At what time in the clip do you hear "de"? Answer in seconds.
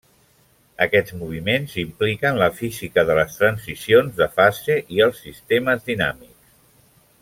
3.11-3.19, 4.23-4.31